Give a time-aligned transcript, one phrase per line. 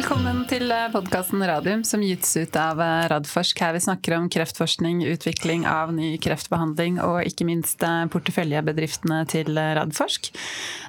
[0.00, 2.78] Velkommen til podkasten Radium, som gis ut av
[3.12, 3.58] Radforsk.
[3.60, 10.30] Her vi snakker om kreftforskning, utvikling av ny kreftbehandling og ikke minst porteføljebedriftene til Radforsk.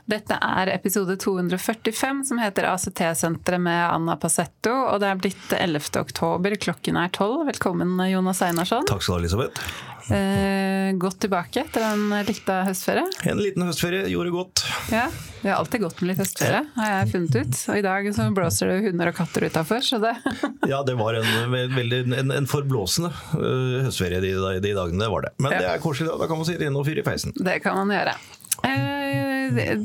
[0.07, 4.77] Dette er episode 245 som heter ACT-senteret med Anna Passetto.
[4.93, 5.91] Og det er blitt 11.
[5.99, 7.49] oktober, klokken er 12.
[7.51, 8.87] Velkommen Jonas Einarsson.
[8.87, 9.90] Takk skal du ha, Elisabeth.
[10.09, 13.05] Eh, godt tilbake etter en lita høstferie.
[13.29, 14.63] En liten høstferie gjorde godt.
[14.91, 15.05] Ja,
[15.41, 17.61] Det har alltid gått med litt høstferie, har jeg funnet ut.
[17.71, 20.13] Og i dag så blåser det hunder og katter utafor, så det
[20.71, 25.25] Ja, det var en, veldig, en, en forblåsende uh, høstferie de, de, dagene, det var
[25.25, 25.33] det.
[25.41, 25.63] Men ja.
[25.63, 27.33] det er koselig, da kan man sitte inne og fyre i peisen.
[27.37, 28.17] Det kan man gjøre.
[28.61, 29.30] Eh,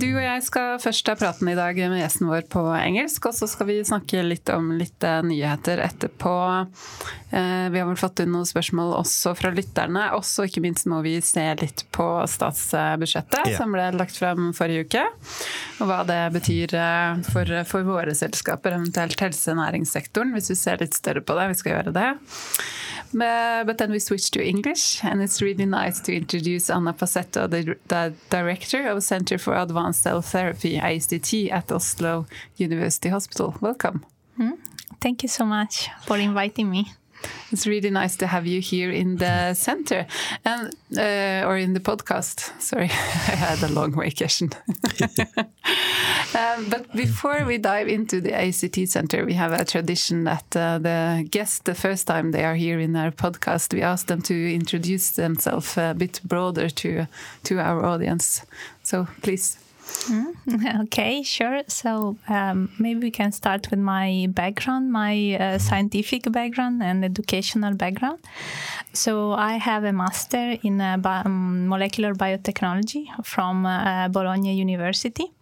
[0.01, 3.37] du og jeg skal først ta praten i dag med gjesten vår på engelsk, og
[3.37, 6.34] så skal vi snakke litt om litt eh, nyheter etterpå.
[7.30, 10.09] Eh, vi har vel fått inn noen spørsmål også fra lytterne.
[10.16, 13.59] Også ikke minst må vi se litt på statsbudsjettet ja.
[13.59, 15.05] som ble lagt frem forrige uke.
[15.83, 16.77] Og hva det betyr
[17.28, 21.51] for, for våre selskaper, eventuelt helse- og næringssektoren, hvis vi ser litt større på det.
[21.53, 22.11] Vi skal gjøre det.
[23.12, 27.77] But then we switch to English, and it's really nice to introduce Anna Passetto, the,
[27.89, 32.26] the director of Center for Advanced Cell Therapy, ISDT, at Oslo
[32.56, 33.54] University Hospital.
[33.60, 34.04] Welcome.
[34.38, 34.58] Mm.
[35.00, 36.92] Thank you so much for inviting me.
[37.52, 40.06] It's really nice to have you here in the center
[40.44, 42.50] and uh, or in the podcast.
[42.60, 44.50] Sorry, I had a long vacation.
[46.34, 50.78] um, but before we dive into the ACT Center, we have a tradition that uh,
[50.78, 54.54] the guests, the first time they are here in our podcast, we ask them to
[54.54, 57.06] introduce themselves a bit broader to
[57.44, 58.42] to our audience.
[58.87, 59.59] So please.
[60.09, 61.62] Mm, okay, sure.
[61.67, 67.75] So um, maybe we can start with my background, my uh, scientific background and educational
[67.75, 68.20] background.
[68.92, 75.33] So I have a master in uh, bi um, molecular biotechnology from uh, Bologna University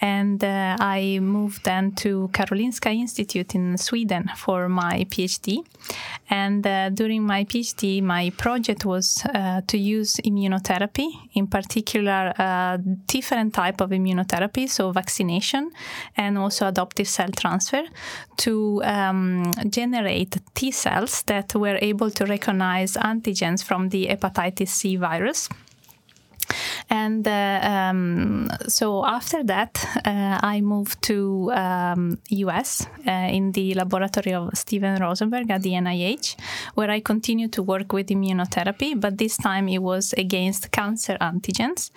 [0.00, 5.64] and uh, I moved then to Karolinska Institute in Sweden for my PhD.
[6.28, 12.78] And uh, during my PhD, my project was uh, to use immunotherapy, in particular, uh,
[13.06, 15.70] different type of immunotherapy, so vaccination
[16.16, 17.84] and also adoptive cell transfer,
[18.38, 24.96] to um, generate T cells that were able to recognize antigens from the hepatitis C
[24.96, 25.48] virus.
[26.88, 33.74] And uh, um, so after that, uh, I moved to um, US uh, in the
[33.74, 36.36] laboratory of Steven Rosenberg at the NIH,
[36.74, 41.90] where I continued to work with immunotherapy, but this time it was against cancer antigens.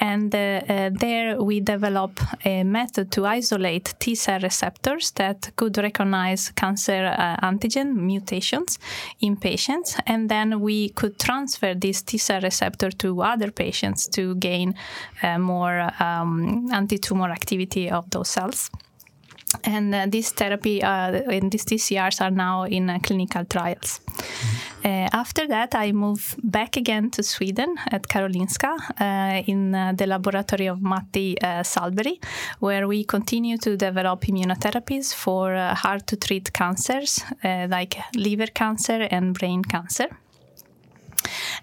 [0.00, 7.14] And there we developed a method to isolate T cell receptors that could recognize cancer
[7.16, 8.78] uh, antigen mutations
[9.20, 14.25] in patients, and then we could transfer this T cell receptor to other patients to
[14.34, 14.74] gain
[15.22, 18.70] uh, more um, anti-tumor activity of those cells.
[19.64, 24.00] And uh, this therapy uh, and these TCRs are now in uh, clinical trials.
[24.84, 30.06] Uh, after that, I moved back again to Sweden at Karolinska uh, in uh, the
[30.06, 32.22] laboratory of Matti Salberi,
[32.60, 39.36] where we continue to develop immunotherapies for hard to treat cancers like liver cancer and
[39.36, 40.08] brain cancer.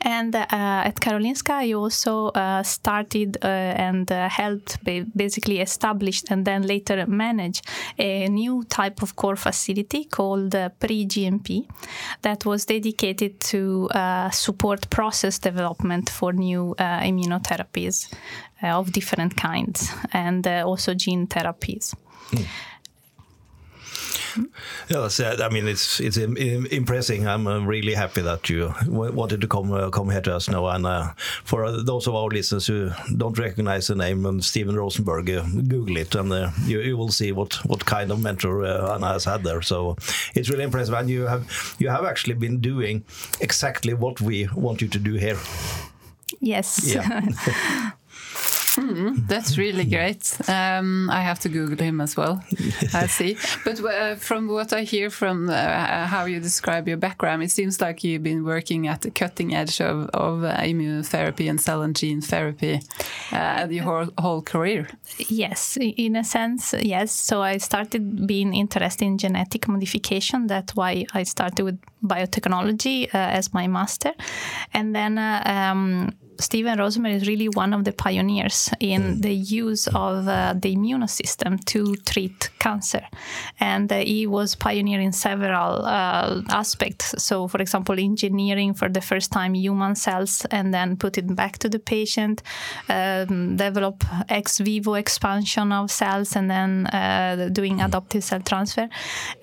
[0.01, 4.83] And uh, at Karolinska, I also uh, started uh, and helped
[5.15, 7.61] basically established and then later manage
[7.97, 11.67] a new type of core facility called pre-GMP
[12.21, 13.89] that was dedicated to
[14.31, 18.13] support process development for new immunotherapies
[18.61, 21.95] of different kinds and also gene therapies.
[22.31, 22.45] Mm.
[24.89, 25.07] Yeah,
[25.41, 27.25] I mean, it's it's impressive.
[27.25, 30.67] I'm uh, really happy that you wanted to come uh, come here to us now.
[30.67, 31.13] And uh,
[31.43, 35.97] for those of our listeners who don't recognize the name, um, Steven Rosenberg, uh, Google
[35.97, 39.25] it, and uh, you, you, will see what what kind of mentor uh, Anna has
[39.25, 39.61] had there.
[39.61, 39.95] So
[40.35, 43.03] it's really impressive, and you have you have actually been doing
[43.41, 45.39] exactly what we want you to do here.
[46.39, 46.81] Yes.
[46.85, 47.91] Yeah.
[48.75, 50.37] Mm, that's really great.
[50.47, 52.43] Um, I have to Google him as well.
[52.93, 53.37] I see.
[53.63, 57.81] But uh, from what I hear from uh, how you describe your background, it seems
[57.81, 61.95] like you've been working at the cutting edge of, of uh, immunotherapy and cell and
[61.95, 62.81] gene therapy
[63.31, 64.87] uh, your whole, whole career.
[65.17, 67.11] Yes, in a sense, yes.
[67.11, 70.47] So I started being interested in genetic modification.
[70.47, 74.13] That's why I started with biotechnology uh, as my master.
[74.73, 79.87] And then uh, um, Stephen Rosenberg is really one of the pioneers in the use
[79.87, 83.01] of uh, the immune system to treat cancer.
[83.59, 87.15] And uh, he was pioneering several uh, aspects.
[87.23, 91.57] So, for example, engineering for the first time human cells and then put it back
[91.59, 92.41] to the patient,
[92.89, 98.89] um, develop ex vivo expansion of cells, and then uh, doing adoptive cell transfer.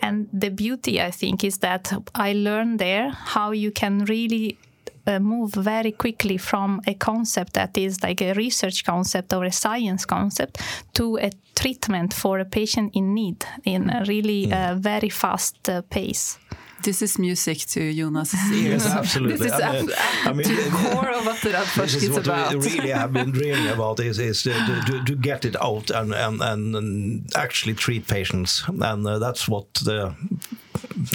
[0.02, 4.58] And the beauty, I think, is that I learned there how you can really
[5.06, 9.52] uh, move very quickly from a concept that is like a research concept or a
[9.52, 10.58] science concept
[10.94, 15.82] to a treatment for a patient in need in a really uh, very fast uh,
[15.90, 16.38] pace.
[16.82, 18.84] This is music to Jonas' ears.
[18.86, 19.36] Yes, absolutely.
[19.36, 21.96] This is I mean- ab- I mean, to the core of what the This Radforsk
[21.96, 22.54] is is what about.
[22.54, 25.90] we really have been dreaming about is, is to, to, to- to get it out
[25.90, 26.40] and, and,
[26.74, 28.64] and actually treat patients.
[28.68, 30.14] And uh, that's what the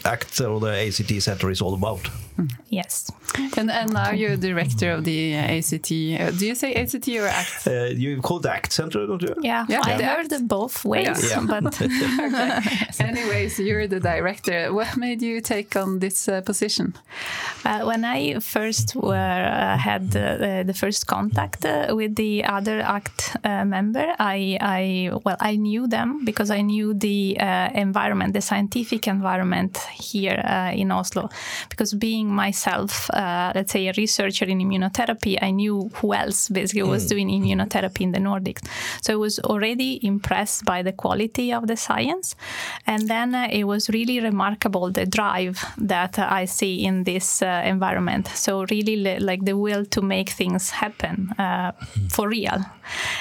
[0.03, 2.09] ACT or the ACT Center is all about.
[2.69, 3.09] Yes.
[3.57, 5.91] And, and now you're director of the ACT.
[6.19, 7.67] uh, Do you say ACT or ACT?
[7.67, 9.33] Uh, you call it ACT Center, don't you?
[9.41, 9.81] Yeah, Yeah.
[9.83, 10.15] I Yeah.
[10.15, 11.45] heard it both ways, Yeah.
[11.47, 11.79] but
[12.99, 14.73] Anyways, you're the director.
[14.73, 16.93] What made you take on this uh, position?
[17.63, 19.15] Uh, when I first were,
[19.45, 25.11] uh, had uh, the first contact uh, with the other ACT uh, member, I, I
[25.23, 29.77] well I knew them because I knew the uh, environment, the scientific environment
[30.11, 31.29] here uh, in Oslo.
[31.69, 36.83] Because being myself, uh, let's say a researcher in immunotherapy, I knew who else basically
[36.83, 38.67] was doing immunotherapy in the Nordics.
[39.01, 42.35] So I was already impressed by the quality of the science,
[42.87, 47.41] and then uh, it was really remarkable the drive that uh, I see in this
[47.41, 48.27] uh, environment.
[48.27, 51.71] So really li- like the will to make things happen uh,
[52.09, 52.65] for real,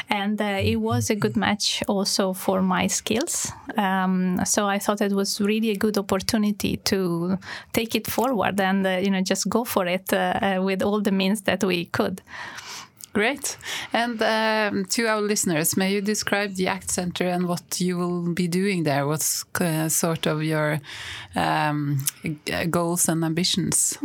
[0.09, 3.53] and uh, it was a good match also for my skills.
[3.77, 7.39] Um, so I thought it was really a good opportunity to
[7.73, 11.01] take it forward and uh, you know just go for it uh, uh, with all
[11.01, 12.23] the means that we could.
[13.15, 13.57] Great.
[13.93, 18.35] And um, to our listeners, may you describe the ACT Center and what you will
[18.35, 19.07] be doing there?
[19.07, 20.81] What's uh, sort of your
[21.37, 22.05] um,
[22.71, 23.97] goals and ambitions?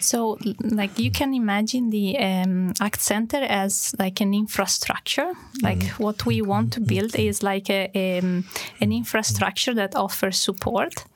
[0.00, 5.32] So, like you can imagine the um, ACT Center as like an infrastructure.
[5.62, 8.44] Like what we want to build is like a, um,
[8.82, 11.06] an infrastructure that offers support,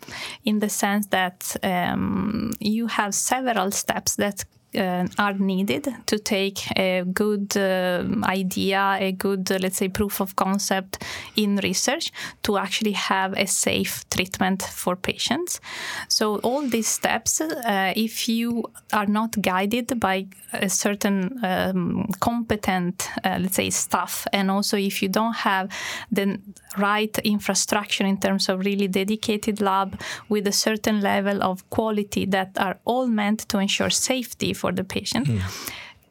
[0.44, 4.46] in the sense that um, you have several steps that.
[4.76, 10.20] Uh, are needed to take a good uh, idea, a good, uh, let's say, proof
[10.20, 11.04] of concept
[11.36, 12.10] in research
[12.42, 15.60] to actually have a safe treatment for patients.
[16.08, 23.08] So, all these steps, uh, if you are not guided by a certain um, competent,
[23.22, 25.70] uh, let's say, staff, and also if you don't have
[26.10, 26.40] the
[26.78, 32.50] right infrastructure in terms of really dedicated lab with a certain level of quality that
[32.58, 35.26] are all meant to ensure safety for the patient.
[35.28, 35.40] Hmm.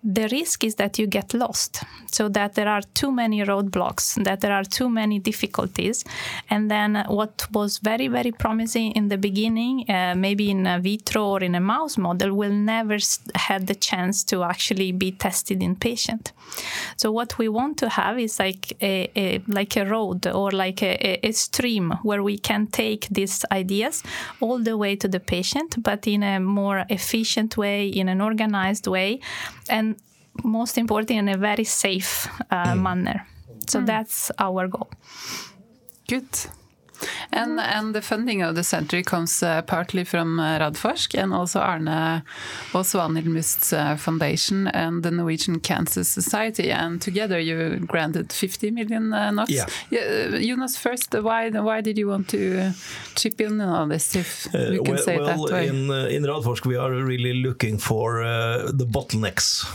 [0.06, 4.42] The risk is that you get lost, so that there are too many roadblocks, that
[4.42, 6.04] there are too many difficulties.
[6.50, 11.24] And then, what was very, very promising in the beginning, uh, maybe in a vitro
[11.26, 12.98] or in a mouse model, will never
[13.36, 16.34] had the chance to actually be tested in patient.
[16.98, 20.84] So, what we want to have is like a, a like a road or like
[20.84, 24.04] a, a- a stream where we can take these ideas
[24.42, 28.86] all the way to the patient, but in a more efficient way, in an organized
[28.88, 29.22] way,
[29.70, 29.93] and
[30.44, 33.26] most important, in a very safe uh, manner.
[33.68, 34.90] So that's our goal.
[36.08, 36.28] Good.
[37.32, 41.60] And, and the funding of the center comes uh, partly from uh, Radforsk and also
[41.60, 42.24] Arne
[42.74, 46.72] og Svanhild Must's uh, foundation and the Norwegian Cancer Society.
[46.72, 49.52] And together you granted 50 million uh, NOx.
[49.52, 49.66] Yeah.
[49.90, 52.72] Yeah, Jonas, first, why, why did you want to
[53.16, 55.68] chip in on this, if we can well, say it well, way?
[55.68, 59.66] in in Radforsk, we are really looking for the bottlenecks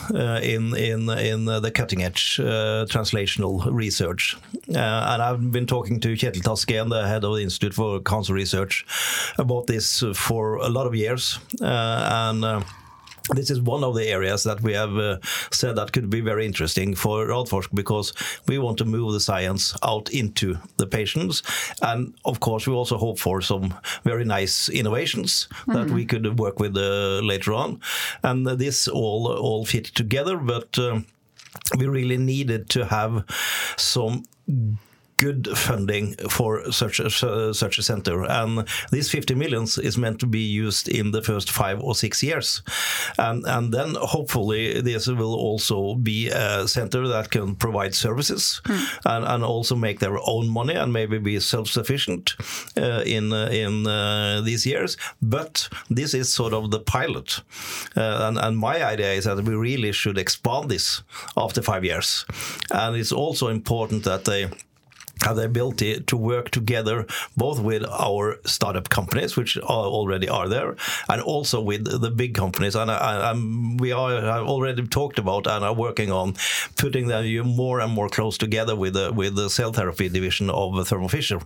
[0.42, 4.36] in in in the cutting edge translational research.
[4.68, 8.86] And I've been talking to Kjetil Tasken, the head of the Institute for Cancer Research,
[9.38, 11.38] about this uh, for a lot of years.
[11.60, 12.62] Uh, and uh,
[13.34, 15.18] this is one of the areas that we have uh,
[15.50, 18.12] said that could be very interesting for Radforsk because
[18.46, 21.42] we want to move the science out into the patients.
[21.82, 26.58] And of course, we also hope for some very nice innovations that we could work
[26.58, 27.80] with uh, later on.
[28.22, 31.06] And this all, all fit together, but um,
[31.76, 33.24] we really needed to have
[33.76, 34.24] some
[35.18, 37.10] good funding for such a,
[37.52, 38.24] such a center.
[38.24, 42.22] And these 50 millions is meant to be used in the first five or six
[42.22, 42.62] years.
[43.18, 48.98] And, and then hopefully this will also be a center that can provide services mm.
[49.04, 52.36] and, and also make their own money and maybe be self-sufficient
[52.76, 54.96] uh, in, in uh, these years.
[55.20, 57.40] But this is sort of the pilot.
[57.96, 61.02] Uh, and, and my idea is that we really should expand this
[61.36, 62.24] after five years.
[62.70, 64.48] And it's also important that they
[65.22, 67.06] have the ability to work together
[67.36, 69.62] both with our startup companies, which are
[69.98, 70.76] already are there,
[71.08, 72.74] and also with the big companies.
[72.74, 73.32] And I,
[73.78, 76.34] we are have already talked about and are working on
[76.76, 80.86] putting them more and more close together with the with the cell therapy division of
[80.88, 81.40] Thermo Fisher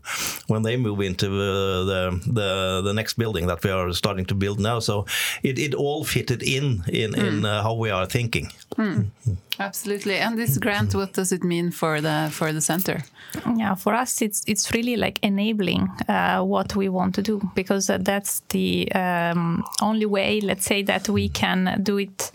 [0.46, 4.34] when they move into uh, the the the next building that we are starting to
[4.34, 4.80] build now.
[4.80, 5.06] So
[5.42, 7.26] it, it all fitted in in, mm.
[7.26, 8.50] in uh, how we are thinking.
[8.76, 9.10] Mm.
[9.58, 10.16] Absolutely.
[10.16, 13.04] And this grant, what does it mean for the for the center?
[13.56, 17.90] Yeah, for us, it's it's really like enabling uh, what we want to do because
[17.90, 20.40] uh, that's the um, only way.
[20.40, 22.30] Let's say that we can do it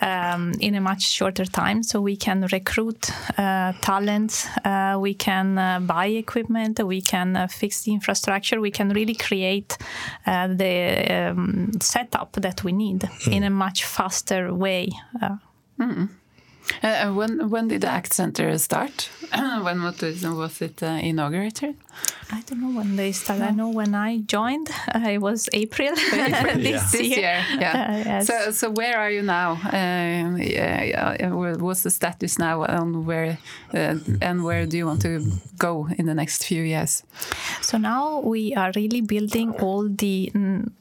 [0.00, 1.82] um, in a much shorter time.
[1.82, 7.48] So we can recruit uh, talent, uh, we can uh, buy equipment, we can uh,
[7.48, 9.78] fix the infrastructure, we can really create
[10.24, 13.32] the um, setup that we need mm.
[13.32, 14.90] in a much faster way.
[15.78, 16.08] Mm.
[16.82, 19.10] Uh, when when did the ACT Center start?
[19.62, 21.74] when was it, was it uh, inaugurated?
[22.30, 23.42] I don't know when they started.
[23.42, 23.48] No.
[23.48, 27.00] I know when I joined, uh, it was April, April this, yeah.
[27.00, 27.44] year.
[27.60, 27.72] Yeah.
[27.92, 28.26] Uh, yes.
[28.26, 29.52] So so where are you now?
[29.52, 33.38] Um, yeah, what's the status now, and where
[33.74, 35.20] uh, and where do you want to
[35.58, 37.02] go in the next few years?
[37.60, 40.30] So now we are really building all the.
[40.34, 40.72] Mm,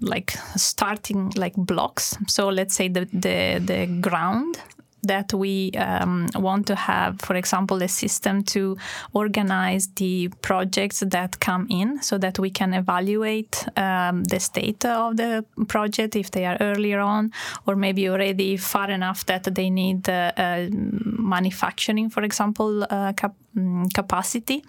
[0.00, 4.60] like starting like blocks so let's say the the the ground
[5.08, 8.76] that we um, want to have, for example, a system to
[9.12, 15.16] organize the projects that come in so that we can evaluate um, the state of
[15.16, 17.32] the project if they are earlier on
[17.66, 23.34] or maybe already far enough that they need uh, uh, manufacturing, for example, uh, cap
[23.56, 24.62] mm, capacity.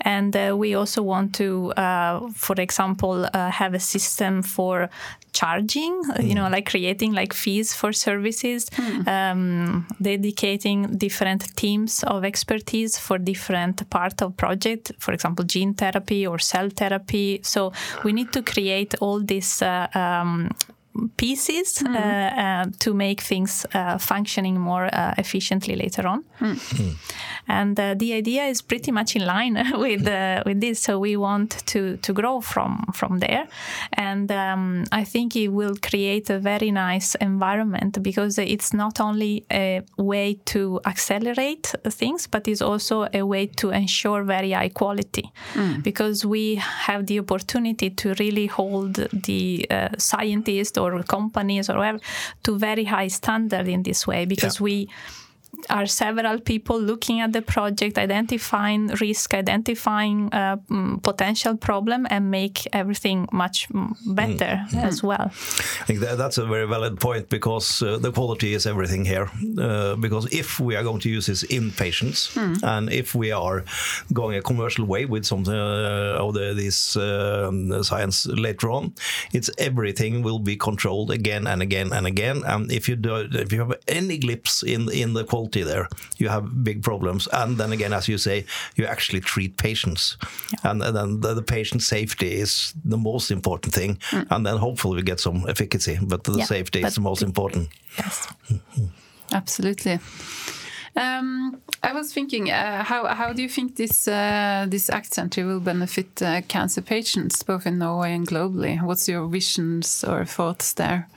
[0.00, 4.88] And uh, we also want to, uh, for example, uh, have a system for
[5.32, 6.28] charging, mm.
[6.28, 9.06] you know, like creating like fees for services, mm.
[9.08, 9.61] um,
[10.00, 16.38] dedicating different teams of expertise for different part of project, for example, gene therapy or
[16.38, 17.40] cell therapy.
[17.42, 17.72] So
[18.04, 20.50] we need to create all these uh, um,
[21.16, 21.96] pieces mm.
[21.96, 26.24] uh, to make things uh, functioning more uh, efficiently later on.
[26.40, 26.96] Mm.
[27.48, 30.08] And the idea is pretty much in line with
[30.46, 30.80] with this.
[30.80, 33.46] So we want to to grow from from there,
[33.92, 39.44] and um, I think it will create a very nice environment because it's not only
[39.50, 45.32] a way to accelerate things, but it's also a way to ensure very high quality,
[45.54, 45.82] mm.
[45.82, 51.98] because we have the opportunity to really hold the uh, scientists or companies or whatever
[52.42, 54.64] to very high standard in this way because yeah.
[54.64, 54.88] we
[55.68, 62.30] are several people looking at the project, identifying risk, identifying uh, mm, potential problem, and
[62.30, 64.82] make everything much mm, better mm.
[64.82, 65.30] as well.
[65.80, 69.30] I think that, that's a very valid point because uh, the quality is everything here.
[69.58, 72.58] Uh, because if we are going to use this in patients, mm.
[72.62, 73.64] and if we are
[74.12, 78.94] going a commercial way with some uh, of the, this um, science later on,
[79.32, 82.42] it's everything will be controlled again and again and again.
[82.46, 85.88] And if you do, if you have any glimpse in in the quality quality there,
[86.18, 87.28] you have big problems.
[87.32, 88.44] And then again, as you say,
[88.76, 90.16] you actually treat patients,
[90.52, 90.70] yeah.
[90.70, 93.98] and, and, then the, the, patient safety is the most important thing.
[94.10, 94.26] Mm.
[94.30, 97.22] And then hopefully we get some efficacy, but the yeah, safety but is the most
[97.22, 97.68] important.
[97.98, 98.86] Yes, mm-hmm.
[99.32, 99.98] absolutely.
[100.94, 105.60] Um, I was thinking, uh, how how do you think this uh, this Center will
[105.60, 108.82] benefit uh, cancer patients, both in Norway and globally?
[108.82, 111.08] What's your visions or thoughts there?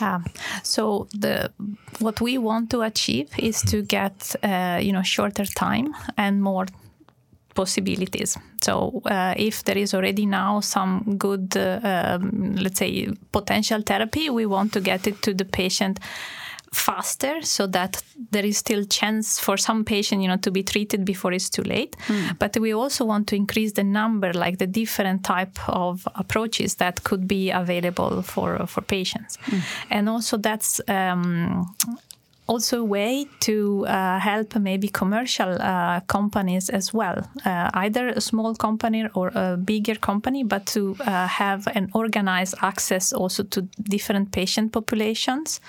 [0.00, 0.20] Yeah.
[0.62, 1.52] So the
[1.98, 6.66] what we want to achieve is to get uh, you know shorter time and more
[7.54, 8.38] possibilities.
[8.62, 14.30] So uh, if there is already now some good, uh, um, let's say, potential therapy,
[14.30, 15.98] we want to get it to the patient
[16.72, 21.04] faster so that there is still chance for some patient you know to be treated
[21.04, 22.38] before it's too late mm.
[22.38, 27.04] but we also want to increase the number like the different type of approaches that
[27.04, 29.62] could be available for for patients mm.
[29.90, 31.66] and also that's um,
[32.46, 38.20] also a way to uh, help maybe commercial uh, companies as well, uh, either a
[38.20, 43.62] small company or a bigger company, but to uh, have an organized access also to
[43.82, 45.60] different patient populations.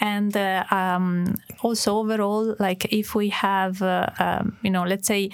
[0.00, 5.30] And uh, um, also overall, like if we have, uh, um, you know, let's say,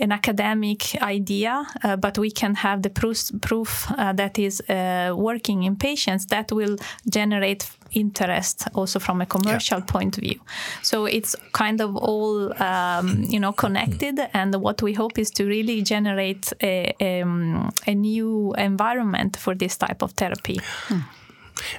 [0.00, 5.12] an academic idea, uh, but we can have the proof, proof uh, that is uh,
[5.16, 6.76] working in patients that will
[7.08, 9.84] generate interest also from a commercial yeah.
[9.84, 10.40] point of view.
[10.82, 15.44] So it's kind of all um, you know connected, and what we hope is to
[15.44, 20.60] really generate a, um, a new environment for this type of therapy.
[20.88, 21.00] Hmm.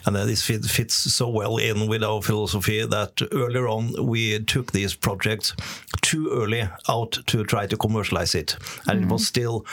[0.06, 4.72] And this fit, fits so well in with our philosophy that earlier on we took
[4.72, 5.56] these projects
[6.02, 8.58] too early out to try to commercialize it.
[8.88, 9.04] And mm -hmm.
[9.04, 9.26] it was mm-hmm.
[9.26, 9.66] still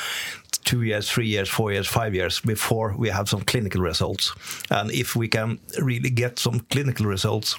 [0.64, 4.34] two years, three years, four years, five years before we have some clinical results.
[4.70, 7.58] And if we can really get some clinical results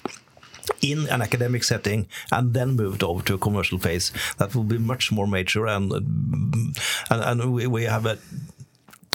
[0.80, 4.78] in an academic setting and then moved over to a commercial phase, that will be
[4.78, 6.74] much more major and and,
[7.10, 8.18] and we, we have a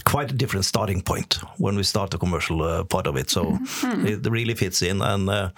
[0.08, 3.30] quite a different starting point when we start the commercial uh, part of it.
[3.30, 4.08] So mm-hmm.
[4.08, 5.02] it really fits in.
[5.02, 5.50] And uh,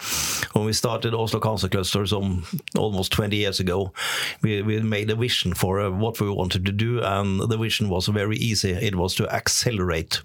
[0.54, 2.44] when we started Oslo Cancer Clusters um,
[2.76, 3.94] almost 20 years ago,
[4.42, 7.90] we, we made a vision for uh, what we wanted to do, and the vision
[7.90, 8.72] was very easy.
[8.72, 10.20] It was to accelerate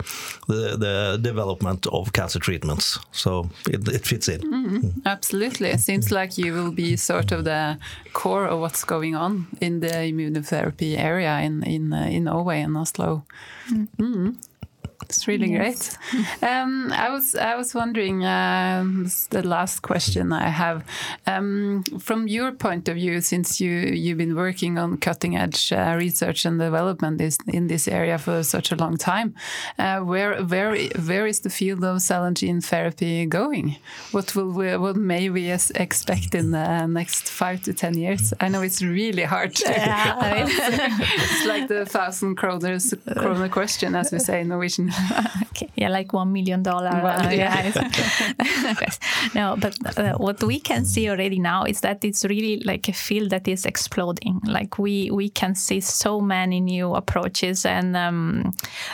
[0.48, 2.98] the, the development of cancer treatments.
[3.12, 4.40] So it, it fits in.
[4.40, 4.76] Mm-hmm.
[4.76, 5.02] Mm.
[5.04, 5.68] Absolutely.
[5.68, 7.78] It seems like you will be sort of the
[8.14, 12.76] core of what's going on in the immunotherapy area in in uh, in Norway and
[12.76, 13.24] Oslo.
[13.68, 13.88] Mm.
[14.14, 14.53] Mm.
[15.16, 15.96] It's really yes.
[16.10, 16.24] great.
[16.42, 20.84] Um, I was I was wondering um, the last question I have
[21.26, 25.94] um, from your point of view, since you you've been working on cutting edge uh,
[25.96, 29.34] research and development is, in this area for such a long time.
[29.78, 30.76] Uh, where where
[31.08, 33.76] where is the field of cell and gene therapy going?
[34.12, 38.34] What will we, what may we expect in the next five to ten years?
[38.40, 39.54] I know it's really hard.
[39.56, 44.90] To yeah, it's like the thousand kroners kroner question, as we say in Norwegian.
[45.42, 45.70] okay.
[45.76, 46.88] Yeah, like one million dollar.
[46.88, 47.72] Uh, yeah.
[49.34, 52.92] no, but uh, what we can see already now is that it's really like a
[52.92, 54.40] field that is exploding.
[54.44, 58.52] Like we we can see so many new approaches, and um,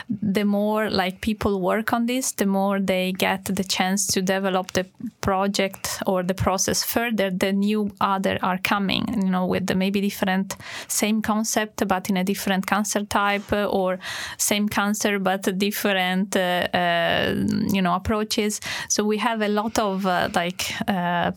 [0.09, 4.71] the more like people work on this, the more they get the chance to develop
[4.71, 4.85] the
[5.21, 7.29] project or the process further.
[7.29, 10.55] The new other are coming, you know, with the maybe different
[10.87, 13.99] same concept but in a different cancer type, or
[14.37, 17.35] same cancer but different different uh, uh,
[17.73, 18.59] you know approaches.
[18.89, 20.73] So we have a lot of uh, like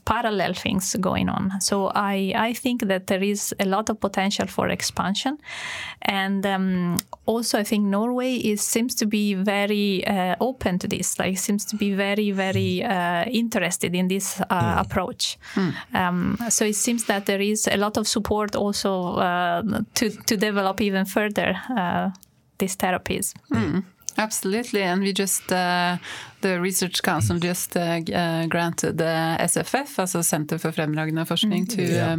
[0.04, 1.60] parallel things going on.
[1.60, 5.38] So I I think that there is a lot of potential for expansion,
[6.02, 10.04] and um, also I think Norway is seems to be very
[10.40, 11.18] open to this.
[11.18, 12.82] Like seems to be very very
[13.32, 14.80] interested in this mm.
[14.80, 15.38] approach.
[15.54, 15.72] Mm.
[15.94, 19.16] Um, so it seems that there is a lot of support also
[19.94, 21.54] to to develop even further
[22.58, 23.34] these therapies.
[23.50, 23.84] Mm.
[24.16, 25.96] Absolutely, and we just uh,
[26.40, 31.76] the Research Council just uh, uh, granted the SFF, also Center for fremragende forskning, mm.
[31.76, 32.16] to yeah.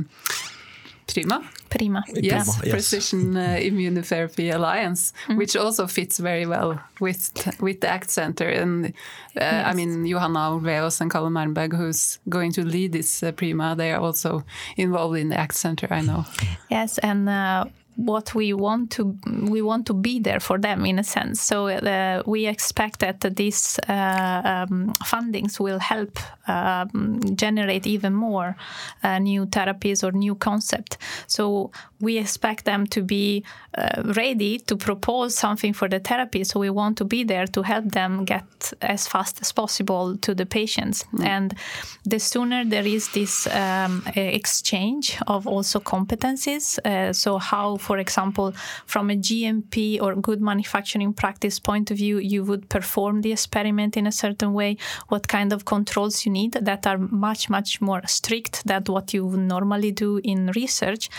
[1.08, 1.44] Prima.
[1.70, 2.04] Prima.
[2.14, 2.72] Yes, yes.
[2.72, 5.38] Precision uh, Immunotherapy Alliance, mm.
[5.38, 7.32] which also fits very well with
[7.62, 8.50] with the ACT Center.
[8.50, 8.90] And uh,
[9.36, 9.68] yes.
[9.68, 13.92] I mean, Johanna Olveås and Kalle Mernberg, who's going to lead this uh, Prima, they
[13.92, 14.44] are also
[14.78, 15.88] involved in the ACT Center.
[15.92, 16.26] I know.
[16.70, 19.18] Yes, and uh, what we want to
[19.50, 21.42] we want to be there for them in a sense.
[21.42, 28.56] So uh, we expect that these uh, um, fundings will help um, generate even more
[29.04, 30.98] uh, new therapies or new concept.
[31.28, 33.44] So we expect them to be
[33.78, 36.44] uh, ready to propose something for the therapy.
[36.44, 40.36] So we want to be there to help them get as fast as possible to
[40.36, 41.04] the patients.
[41.14, 41.26] Mm.
[41.26, 41.56] And
[42.04, 48.54] the sooner there is this um, exchange of also competencies, uh, so how for example,
[48.86, 53.98] from a GMP or good manufacturing practice point of view, you would perform the experiment
[53.98, 54.78] in a certain way,
[55.10, 59.26] what kind of controls you need that are much, much more strict than what you
[59.26, 61.10] would normally do in research.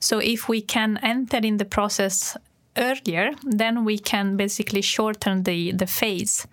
[0.00, 2.36] So if we can enter in the process
[2.76, 6.46] earlier, then we can basically shorten the, the phase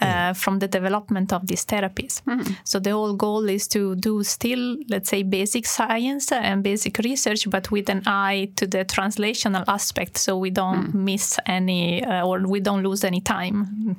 [0.00, 0.36] uh, mm.
[0.36, 2.22] from the development of these therapies.
[2.24, 2.56] Mm.
[2.64, 7.48] So the whole goal is to do still, let's say, basic science and basic research,
[7.48, 10.94] but with an eye to the translational aspect, so we don't mm.
[10.94, 13.96] miss any uh, or we don't lose any time.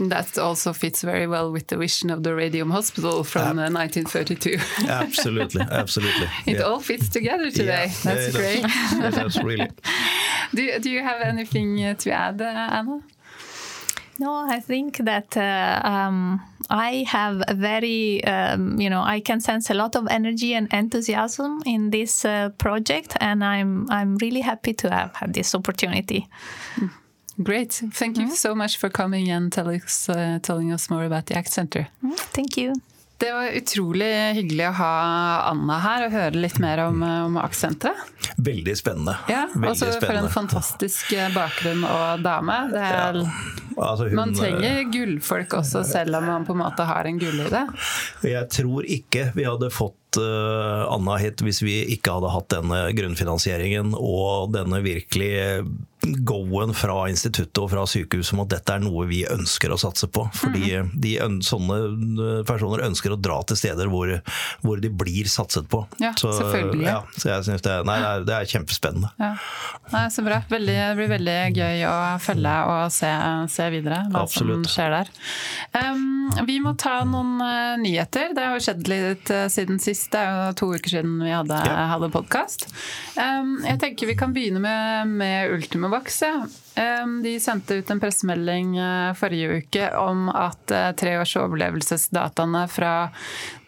[0.00, 4.58] That also fits very well with the vision of the Radium Hospital from uh, 1932.
[4.88, 6.28] absolutely, absolutely.
[6.46, 6.62] it yeah.
[6.62, 7.86] all fits together today.
[7.86, 8.00] Yeah.
[8.02, 8.62] That's yeah, great.
[8.62, 9.14] Does.
[9.14, 9.70] That's really.
[10.54, 13.02] do, do you have anything uh, to add, uh, Anna?
[14.18, 19.40] No, I think that uh, um, I have a very, um, you know, I can
[19.40, 24.40] sense a lot of energy and enthusiasm in this uh, project, and I'm I'm really
[24.40, 26.28] happy to have had this opportunity.
[27.36, 27.80] Great.
[27.94, 31.34] Thank you so much for coming and tell us, uh, telling us more about the
[31.34, 31.86] ACT Center.
[32.02, 32.74] Mm, Thank you.
[33.16, 34.94] Det var utrolig hyggelig å ha
[35.48, 38.00] Anna her og høre litt mer om, om ACT-senteret.
[38.42, 39.14] Veldig spennende.
[39.30, 42.58] Ja, Veldig også for en fantastisk eh, bakgrunn og dame.
[42.74, 43.20] Det er,
[43.74, 47.64] Altså, hun, man trenger gullfolk også, selv om man på en måte har en gullide.
[48.22, 52.84] Jeg tror ikke vi hadde fått eh, Anna hit hvis vi ikke hadde hatt denne
[52.96, 55.64] grunnfinansieringen og denne virkelig
[56.04, 60.04] go-en fra instituttet og fra sykehuset om at dette er noe vi ønsker å satse
[60.12, 60.26] på.
[60.36, 60.90] Fordi Mhm.
[61.00, 61.78] de sånne
[62.20, 64.10] eh, personer ønsker å dra til steder hvor,
[64.60, 65.86] hvor de blir satset på.
[66.02, 66.84] Ja, selvfølgelig.
[66.84, 69.10] Ja, så jeg synes det, nei, det, er, det er kjempespennende.
[69.18, 69.30] Ja.
[69.94, 70.42] Nei, så bra.
[70.50, 73.10] Veldig, det blir veldig gøy å følge og se,
[73.48, 74.68] se videre hva Absolutt.
[74.68, 75.10] som skjer der.
[75.72, 78.34] Um, vi må ta noen eh, nyheter.
[78.36, 80.03] Det har skjedd litt siden sist.
[80.12, 81.86] Det er jo to uker siden vi hadde, Ja.
[81.94, 82.66] hadde podkast.
[83.16, 86.20] Um, jeg tenker vi kan begynne med, med Ultimovax.
[86.22, 86.44] Ja.
[87.04, 92.94] Um, de sendte ut en pressemelding eh, forrige uke om at uh, treårs overlevelsesdataene fra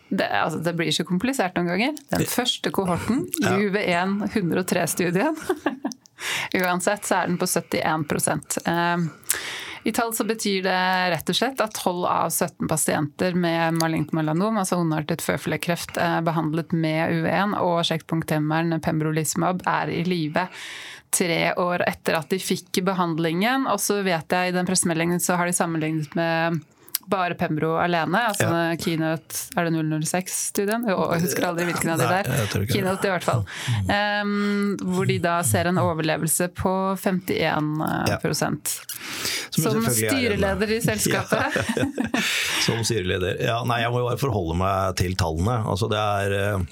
[0.09, 1.97] det, altså det blir så komplisert noen ganger.
[2.13, 3.57] Den første kohorten Ja.
[3.59, 5.35] UV1 103-studien.
[6.63, 8.97] Uansett så er den på 71 Eh,
[9.87, 10.79] I tall så betyr det
[11.13, 16.17] rett og slett at 12 av 17 pasienter med malignt melanom, altså ondartet føflekkreft, eh,
[16.27, 20.49] behandlet med U1 og sjekkpunkthemmeren pembrolizumab, er i live
[21.15, 23.69] tre år etter at de fikk behandlingen.
[23.71, 26.59] Og så vet jeg i den pressemeldingen så har de sammenlignet med
[27.11, 28.77] bare Pembro alene, altså Ja.
[28.81, 30.87] Keynote Er det 006-studien?
[30.89, 32.31] Jeg husker aldri hvilken av de der.
[32.71, 33.45] Keynote i hvert fall.
[33.91, 38.19] Um, hvor de da ser en overlevelse på 51 Ja.
[39.57, 41.55] Som, er styreleder i selskapet.
[42.67, 43.39] Som styreleder.
[43.41, 45.63] Ja, nei, jeg må jo bare forholde meg til tallene.
[45.65, 46.67] Altså, det er, eh,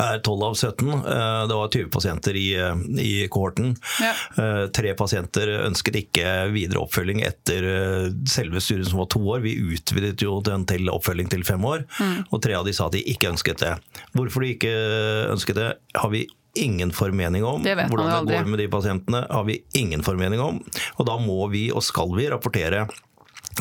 [0.00, 0.88] er 12 av 17.
[1.04, 3.76] Eh, Det var 20 pasienter i, eh, i kohorten.
[4.00, 4.12] Ja.
[4.42, 9.42] Eh, Tre pasienter ønsket ikke videre oppfølging etter selve studien som var to år.
[9.42, 12.24] Vi utvidet jo den til oppfølging til fem år, Mm.
[12.32, 13.78] og tre av de sa at de ikke ønsket det.
[14.14, 17.62] Hvorfor de ikke ønsket det, har vi ingen formening om.
[17.62, 20.60] Det Hvordan det går med de pasientene, har vi ingen formening om.
[20.98, 22.88] Og da må vi, og skal vi, rapportere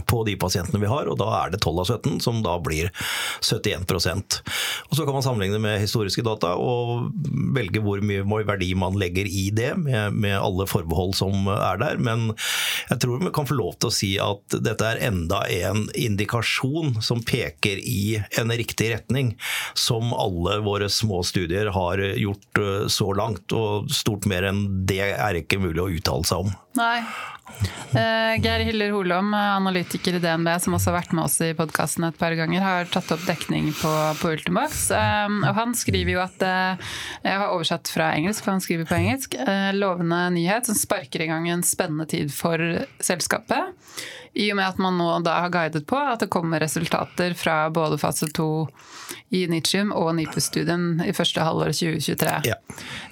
[0.08, 2.92] på de pasientene vi har, og da er det 12 av 17, som da blir
[3.42, 4.40] 71%
[4.90, 7.12] Og Så kan man sammenligne med historiske data og
[7.56, 12.00] velge hvor mye verdi man legger i det, med, med alle forbehold som er der.
[12.02, 12.32] Men
[12.90, 17.00] jeg tror vi kan få lov til å si at dette er enda en indikasjon
[17.04, 19.36] som peker i en riktig retning,
[19.78, 23.56] som alle våre små studier har gjort eh, så langt.
[23.56, 26.54] Og stort mer enn det er ikke mulig å uttale seg om.
[26.78, 27.02] Nei.
[27.92, 32.06] Eh, Geir Hiller Holom, analytiker i DNB, som også har vært med oss i podkasten
[32.08, 34.86] et par ganger, har tatt opp dekning på, på Ultimax.
[34.96, 36.94] Eh, og han skriver jo at eh,
[37.26, 39.36] Jeg har oversatt fra engelsk, for han skriver på engelsk.
[39.36, 42.64] Eh, lovende nyhet som sparker i gang en spennende tid for
[43.04, 43.76] selskapet.
[44.34, 47.66] I og med at man nå da har guidet på at det kommer resultater fra
[47.74, 48.48] både fase 2
[49.36, 52.38] i Nitium og NIPU-studien i første halvår 2023.
[52.48, 52.56] Ja.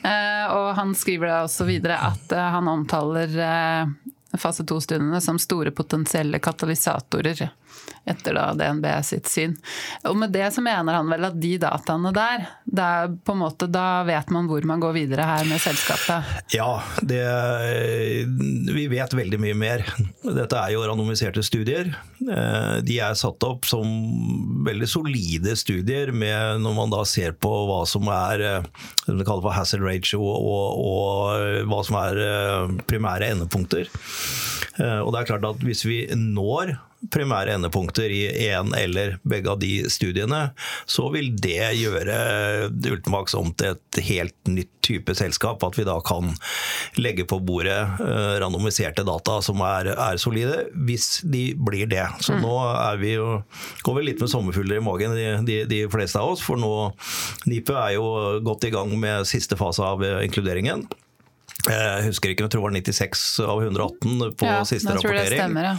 [0.03, 5.39] Eh, og han skriver da også videre at eh, han omtaler eh, fase 2-studiene som
[5.41, 7.49] store potensielle katalysatorer
[8.09, 9.55] etter da DNB sitt syn.
[10.09, 12.47] Og med det så mener han vel at de dataene der,
[12.79, 16.31] er måte, da vet man hvor man går videre her med selskapet.
[16.55, 17.21] Ja, det,
[18.73, 19.85] vi vet veldig mye mer.
[20.23, 21.91] Dette er jo randomiserte studier.
[22.23, 23.85] Eh, De er satt opp som
[24.65, 28.69] veldig solide studier med, når man da ser på hva som er eh,
[29.05, 33.89] det vi kaller for hazard ratio og, og hva som er eh, primære endepunkter.
[34.79, 36.77] Og det er klart at hvis vi når
[37.13, 40.49] primære endepunkter i en eller begge av de studiene,
[40.89, 42.17] så vil det gjøre
[42.69, 45.63] Ultimax om til et helt nytt type selskap.
[45.63, 46.33] At vi da kan
[46.99, 52.05] legge på bordet eh, randomiserte data som er, er solide, hvis de blir det.
[52.25, 53.41] Så nå er vi jo,
[53.85, 56.43] går vi litt med sommerfugler i magen, de, de, de fleste av oss.
[56.45, 56.73] For nå
[57.49, 58.09] NIPE er jo
[58.45, 60.87] godt i gang med siste fase av eh, inkluderingen.
[61.67, 65.41] Jeg husker ikke, jeg tror det var 96 av 118 på Ja, siste rapportering.
[65.41, 65.75] stemmer, ja.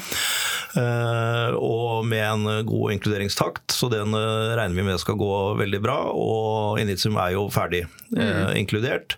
[0.81, 5.81] Eh, og med en god inkluderingstakt, så den eh, regner vi med skal gå veldig
[5.83, 5.97] bra.
[6.13, 8.53] Og Initium er jo ferdig mm.
[8.61, 9.17] inkludert.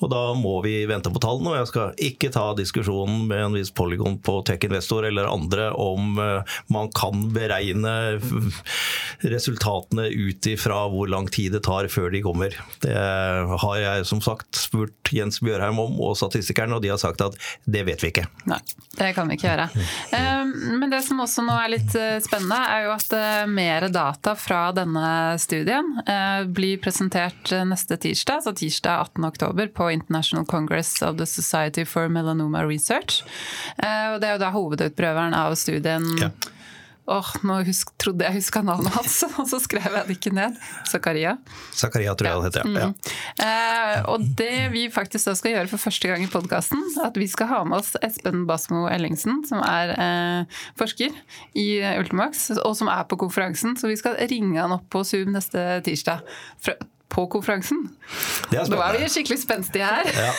[0.00, 3.56] Og da må vi vente på tallene, og jeg skal ikke ta diskusjonen med en
[3.58, 7.92] viss Polygon på Tech Investor eller andre om eh, man kan beregne
[9.20, 12.56] resultatene ut ifra hvor lang tid det tar før de kommer.
[12.82, 17.20] Det har jeg som sagt spurt Jens Bjørheim om og statistikeren, og de har sagt
[17.24, 17.36] at
[17.68, 18.26] det vet vi ikke.
[18.48, 18.60] Nei,
[18.96, 19.66] det kan vi ikke gjøre.
[20.14, 23.16] Um, men det som også nå er litt spennende, er jo at
[23.50, 25.90] mer data fra denne studien
[26.54, 32.64] blir presentert neste tirsdag, så tirsdag 18.10 på International Congress of the Society for Melanoma
[32.66, 33.24] Research.
[33.78, 36.06] Og det er jo da hovedutprøveren av studien.
[36.20, 36.32] Ja
[37.10, 40.54] Åh, nå husk, trodde jeg huska navnet hans, og så skrev jeg det ikke ned.
[40.86, 41.32] Zakaria.
[41.74, 42.42] Zakaria tror jeg ja.
[42.44, 42.86] det heter, ja.
[42.86, 43.16] Mm.
[43.46, 47.26] Eh, og det vi faktisk da skal gjøre for første gang i podkasten, at vi
[47.30, 51.16] skal ha med oss Espen Basmo Ellingsen, som er eh, forsker
[51.58, 53.74] i Ultimax, og som er på konferansen.
[53.80, 56.22] Så vi skal ringe han opp på Zoom neste tirsdag.
[56.62, 56.78] Fra,
[57.10, 57.82] på konferansen.
[58.50, 60.08] Nå er vi skikkelig spenstige her.
[60.14, 60.30] Ja.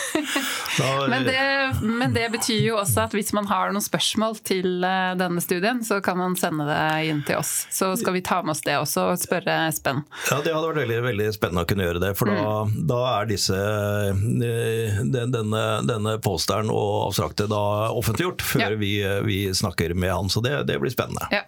[0.78, 1.42] Da, men, det,
[1.84, 5.82] men, det, betyr jo også at hvis man har noen spørsmål til eh, denne studien,
[5.84, 6.80] så kan man sende det
[7.10, 7.66] inn til oss.
[7.72, 10.02] Så skal vi ta med oss det også og spørre Spenn.
[10.30, 12.12] Ja, det hadde vært veldig, veldig spennende å kunne gjøre det.
[12.18, 12.76] For da, mm.
[12.90, 18.76] da er disse eh, denne, denne posteren og abstrakte da offentliggjort før ja.
[18.80, 18.94] vi,
[19.28, 20.32] vi, snakker med han.
[20.32, 21.28] Så det, det blir spennende.
[21.32, 21.44] Ja.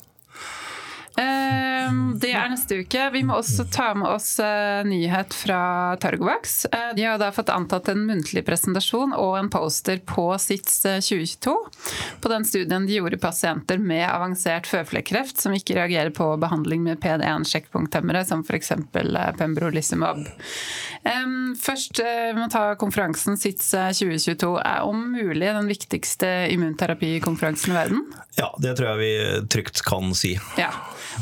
[1.20, 1.73] Ehm,
[2.20, 3.08] det er neste uke.
[3.14, 5.58] Vi må også ta med oss uh, nyhet fra
[6.02, 6.64] Targovax.
[6.72, 11.54] Uh, de har da fått antatt en muntlig presentasjon og en poster på SITS 2022.
[12.24, 17.00] På den studien de gjorde pasienter med avansert føflekkreft som ikke reagerer på behandling med
[17.04, 18.72] PD1-sjekkpunkthemmere, som f.eks.
[19.38, 20.24] Pembrolizumab.
[21.04, 24.54] Um, først vi må ta konferansen SITS 2022.
[24.64, 28.04] Er om mulig den viktigste immunterapikonferansen i verden?
[28.38, 30.34] Ja, det tror jeg vi trygt kan si.
[30.58, 30.72] Ja.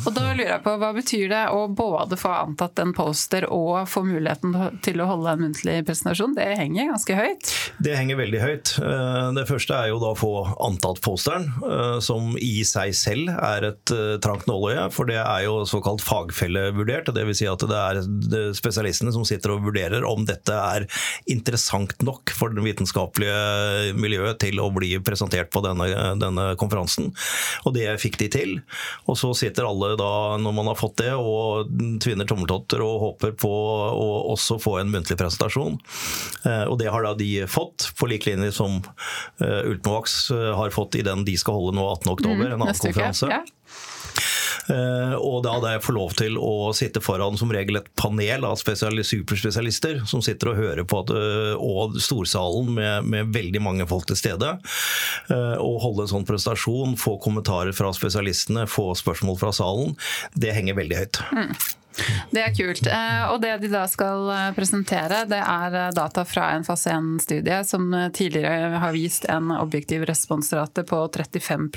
[0.06, 3.88] Og da lurer jeg på, Hva betyr det å både få antatt en poster og
[3.90, 6.36] få muligheten til å holde en muntlig presentasjon?
[6.36, 7.52] Det henger ganske høyt?
[7.82, 8.72] Det henger veldig høyt.
[8.82, 10.32] Eh, det første er jo da å få
[10.64, 14.88] antatt posteren, eh, som i seg selv er et eh, trangt nåløye.
[14.94, 17.12] For det er jo såkalt fagfellevurdert.
[17.12, 17.42] Dvs.
[17.42, 20.86] Si at det er spesialistene som sitter og vurderer om dette er
[21.32, 25.88] interessant nok for det vitenskapelige miljøet til å bli presentert på denne,
[26.20, 27.10] denne konferansen.
[27.66, 28.54] Og det fikk de til.
[29.08, 30.12] Og så sitter alle da,
[30.44, 31.70] når man har fått det, og
[32.02, 35.78] tvinner tommeltotter og håper på å også få en muntlig presentasjon.
[36.48, 38.80] Eh, og det har da de fått, på lik linje som
[39.42, 42.82] eh, Ultimovax eh, har fått i den de skal holde nå 18.10, mm, en annen
[42.86, 43.30] konferanse.
[43.32, 43.42] Ja.
[44.70, 48.46] Eh, og da hadde jeg fått lov til å sitte foran som regel et panel
[48.46, 53.88] av superspesialister som sitter og hører på at, eh, og storsalen med, med, veldig mange
[53.90, 54.54] folk til stede.
[55.32, 59.96] Eh, og holde en sånn prestasjon, få kommentarer fra spesialistene, få spørsmål fra salen.
[60.34, 61.22] Det henger veldig høyt.
[61.32, 61.54] Mm.
[62.32, 62.86] Det er kult.
[62.88, 66.94] Eh, og det de da skal eh, presentere, det er eh, data fra en fase
[66.94, 71.68] 1-studie som tidligere har vist en objektiv responsrate på 35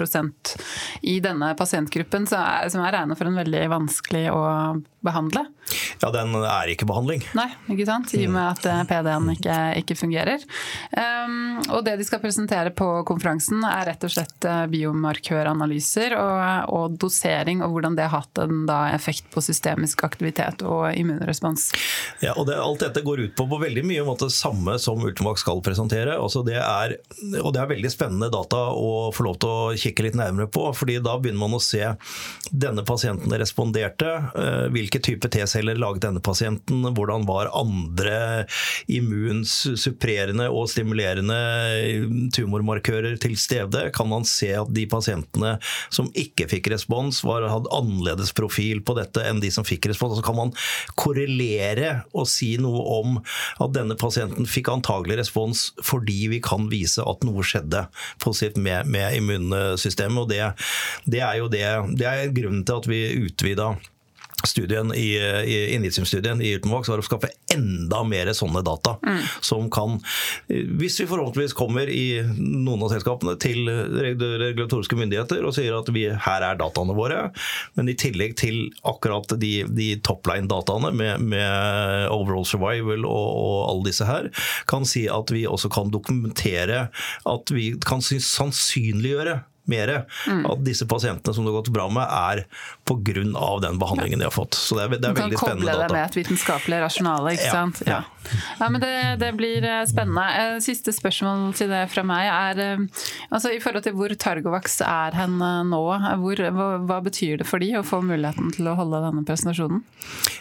[1.01, 4.43] i denne pasientgruppen, som er regna for en veldig vanskelig å
[5.05, 5.45] behandle.
[6.01, 7.23] Ja, den er ikke behandling.
[7.37, 8.13] Nei, ikke sant.
[8.13, 10.43] I og med at PD-en ikke, ikke, fungerer.
[10.91, 16.99] Um, og det de skal presentere på konferansen er rett og slett biomarkøranalyser og, og
[17.01, 21.71] dosering, og hvordan det har hatt en da, effekt på systemisk aktivitet og immunrespons.
[22.21, 25.43] Ja, og det, Alt dette går ut på på veldig mye måte samme som Ultimax
[25.43, 26.17] skal presentere.
[26.19, 26.97] Altså det er,
[27.41, 30.67] og det er veldig spennende data å få lov til å kikke litt nærmere på.
[30.75, 31.83] fordi Da begynner man å se
[32.51, 34.11] denne pasienten responderte.
[34.35, 34.65] Eh,
[34.95, 36.83] hvilke type T-celler laget denne pasienten?
[36.95, 38.45] Hvordan var andre
[38.87, 43.89] immunsupprerende og stimulerende tumormarkører til stede?
[43.95, 45.57] Kan man se at de pasientene
[45.89, 50.17] som ikke fikk respons, var, hadde annerledes profil på dette enn de som fikk respons?
[50.17, 50.53] Så kan man
[50.95, 53.19] korrelere og si noe om
[53.63, 57.85] at denne pasienten fikk antagelig respons fordi vi kan vise at noe skjedde
[58.23, 60.21] positivt med, med immunsystemet.
[60.23, 60.41] og det,
[61.05, 61.65] det, er jo det,
[61.99, 63.73] det er grunnen til at vi utvida
[64.43, 68.95] studien i, i Initium-studien i Ultimovax var å skaffe enda mer sånne data.
[69.05, 69.21] Mm.
[69.45, 69.97] Som kan,
[70.47, 76.07] hvis vi forhåpentligvis kommer i noen av selskapene til regulatoriske myndigheter og sier at vi,
[76.27, 77.29] her er dataene våre,
[77.79, 83.89] men i tillegg til akkurat de, de topline-dataene med, med, overall survival og, og, alle
[83.89, 84.29] disse her,
[84.69, 86.87] kan si at vi også kan dokumentere
[87.25, 89.39] at vi kan sannsynliggjøre
[89.71, 89.93] mer
[90.27, 90.45] mm.
[90.51, 92.45] at disse pasientene som det har gått bra med, er
[92.85, 93.59] pga.
[93.61, 94.53] den behandlingen de har fått.
[94.53, 95.39] Så det er, det er veldig spennende data.
[95.39, 97.81] Du kan koble det med et vitenskapelig rasjonale, ikke ja, sant.
[97.85, 98.01] Ja.
[98.59, 100.25] ja men det, det, blir eh, spennende.
[100.41, 102.85] Eh, siste spørsmål til det fra meg er eh,
[103.29, 105.37] altså i forhold til hvor Targovax er hen
[105.69, 105.81] nå,
[106.21, 109.83] hvor, hva, hva, betyr det for de å få muligheten til å holde denne presentasjonen?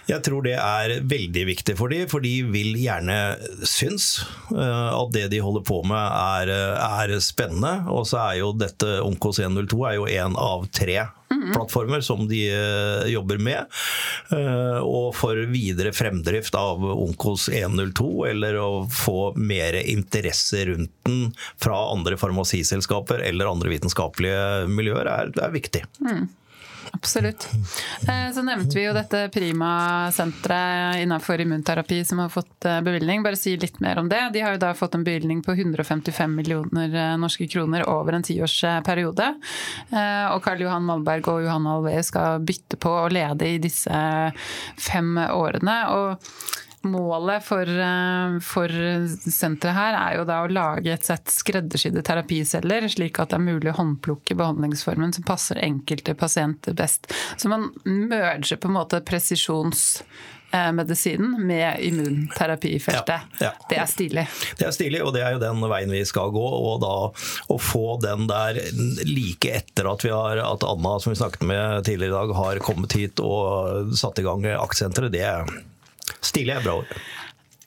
[0.09, 3.17] Jeg tror det er veldig viktig for de, for de vil gjerne
[3.65, 6.51] synes at det de holder på med er,
[6.85, 7.73] er spennende.
[7.93, 12.45] Og så er jo dette Onkos 102 er jo én av tre plattformer som de
[13.11, 13.67] jobber med.
[14.85, 21.77] Og for videre fremdrift av Onkos 102, eller å få mer interesse rundt den fra
[21.93, 25.85] andre farmasiselskaper eller andre vitenskapelige miljøer, er, er viktig.
[26.05, 26.27] Mm.
[26.93, 27.49] Absolutt.
[28.09, 33.23] Eh, så nevnte vi jo dette Prima-senteret innenfor immunterapi som har fått eh, bevilgning.
[33.23, 34.21] Bare si litt mer om det.
[34.33, 38.27] De har jo da fått en bevilgning på 155 millioner eh, norske kroner over en
[38.27, 39.31] tiårsperiode.
[40.35, 44.05] Og Karl Johan Malberg og Johan Alve skal bytte på å lede i disse
[44.81, 45.79] fem årene.
[45.95, 48.69] og Målet for, eh, for
[49.31, 53.47] senteret her er jo da å lage et sett skreddersydde terapiceller, slik at det er
[53.47, 57.09] mulig å håndplukke behandlingsformen som passer enkelte pasienter best.
[57.41, 63.21] Så man merger på en måte presisjonsmedisinen med immunterapifeltet.
[63.41, 63.53] Ja, ja.
[63.71, 64.29] Det er stilig.
[64.61, 66.45] Det er stilig, og det er jo den veien vi skal gå.
[66.45, 67.09] Og da
[67.49, 68.61] å få den der
[69.09, 72.61] like etter at, vi har, at Anna, som vi snakket med tidligere i dag, har
[72.65, 75.25] kommet hit og satt i gang aktsenteret, det
[76.21, 76.97] Stilig er bra ord.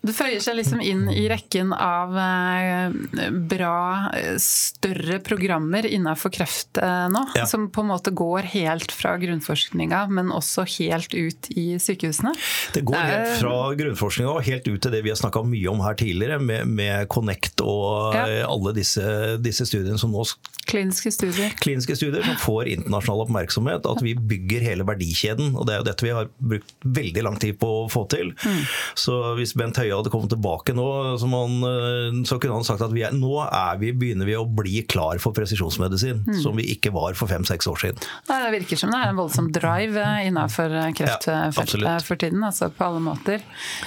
[0.07, 4.09] Det føyer seg liksom inn i rekken av eh, bra,
[4.41, 7.23] større programmer innenfor kreft eh, nå.
[7.37, 7.45] Ja.
[7.49, 12.33] Som på en måte går helt fra grunnforskninga, men også helt ut i sykehusene.
[12.75, 15.83] Det går helt fra grunnforskninga og helt ut til det vi har snakka mye om
[15.83, 18.27] her tidligere, med, med Connect og ja.
[18.47, 19.03] alle disse,
[19.43, 20.23] disse, studiene som nå
[20.67, 21.53] Kliniske studier.
[21.63, 23.85] Kliniske studier som får internasjonal oppmerksomhet.
[23.87, 25.55] At vi bygger hele verdikjeden.
[25.55, 28.33] og Det er jo dette vi har brukt veldig lang tid på å få til.
[28.43, 28.59] Mm.
[28.99, 30.87] Så hvis Bent Høie hadde kommet tilbake nå,
[31.31, 34.45] man, eh, så kunne han sagt at vi er, nå er vi, begynner vi å
[34.47, 36.39] bli klar for presisjonsmedisin, mm.
[36.43, 38.07] som vi ikke var for fem-seks år siden.
[38.27, 42.43] Det virker som det er en voldsom drive eh, innenfor eh, kreftfeltet ja, for tiden,
[42.45, 43.43] altså på alle måter.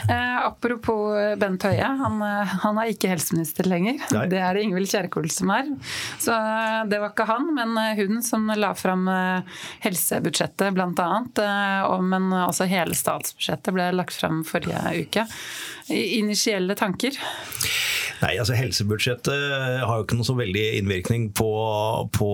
[0.08, 2.20] Eh, apropos Bent Høie, han,
[2.64, 4.00] han, er ikke helseminister lenger.
[4.14, 4.26] Nei.
[4.30, 5.70] Det er det Ingvild Kjerkol som er.
[6.20, 6.36] Så
[6.90, 9.08] det var ikke han, men hun som la fram
[9.84, 11.10] helsebudsjettet bl.a.
[12.00, 15.26] Men også hele statsbudsjettet ble lagt fram forrige uke
[15.90, 17.16] initielle tanker?
[18.20, 19.32] Nei, altså Helsebudsjettet
[19.80, 21.50] har jo ikke noe så veldig innvirkning på,
[22.12, 22.32] på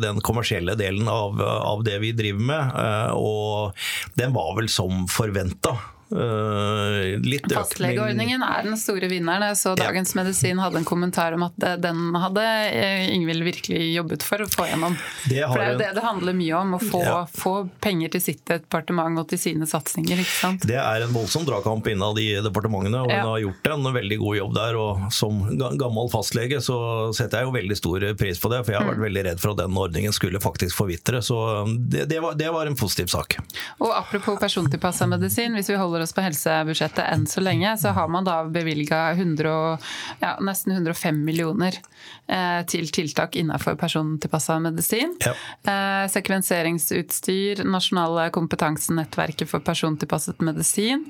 [0.00, 2.78] den kommersielle delen av, av, det vi driver med.
[2.80, 5.76] Eh, og den var vel som forventa.
[6.12, 9.46] Uh, litt Fastlegeordningen er den store vinneren.
[9.52, 10.20] Jeg så Dagens ja.
[10.20, 14.66] Medisin hadde en kommentar om at den hadde eh, Ingvild virkelig jobbet for å få
[14.68, 14.96] gjennom.
[15.28, 17.16] Det for det er jo det det handler mye om, å få, ja.
[17.32, 20.20] få penger til sitt departement og til sine satsinger.
[20.62, 23.24] Det er en voldsom dragkamp innad i departementene, og hun ja.
[23.30, 24.80] har gjort en veldig god jobb der.
[24.82, 26.78] og Som gammel fastlege så
[27.16, 29.06] setter jeg jo veldig stor pris på det, for jeg har vært mm.
[29.08, 31.22] veldig redd for at den ordningen skulle faktisk forvitre.
[31.24, 31.38] Så
[31.78, 33.38] det, det, var, det var en positiv sak.
[33.80, 38.10] Og Apropos persontilpassa medisin, hvis vi holder oss på helsebudsjettet enn så lenge, så har
[38.12, 41.78] man da bevilga ja, nesten 105 millioner
[42.26, 45.14] eh, til tiltak innenfor persontilpassa medisin.
[45.24, 45.34] Ja.
[45.62, 51.06] Eh, sekvenseringsutstyr, nasjonale kompetansenettverket for persontilpasset medisin,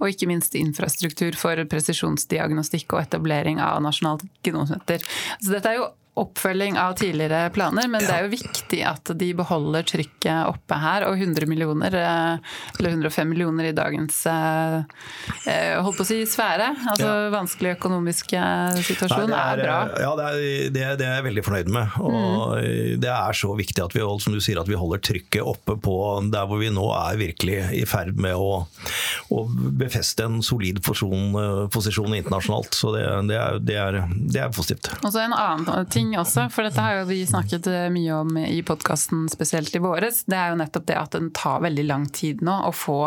[0.00, 5.04] og ikke minst infrastruktur for presisjonsdiagnostikk og etablering av nasjonalt genomsenter.
[5.40, 9.28] Så dette er jo oppfølging av tidligere planer, men det er jo viktig at de
[9.36, 11.04] beholder trykket oppe her.
[11.10, 14.78] Og 100 millioner, eh, eller 105 millioner i dagens eh,
[15.44, 17.28] eh, holdt på å si sfære, altså ja.
[17.34, 19.76] vanskelig økonomisk situasjon, Nei, er, er, bra.
[20.06, 20.38] Ja, det er,
[20.72, 21.98] det, det er, jeg veldig fornøyd med.
[22.00, 22.16] Og
[22.56, 22.96] mm.
[23.04, 25.98] det er så viktig at vi, som du sier, at vi holder trykket oppe på
[26.32, 28.62] der hvor vi nå er virkelig i ferd med å,
[29.36, 29.44] å
[29.76, 32.72] befeste en solid posisjon, posisjon internasjonalt.
[32.76, 33.04] Så det,
[33.68, 34.88] det er, er, positivt.
[35.02, 38.14] Og så en annen ting ting også, for dette har jo vi snakket eh, mye
[38.14, 40.22] om i podkasten, spesielt i våres.
[40.26, 42.98] Det er jo nettopp det at den tar veldig lang tid nå å få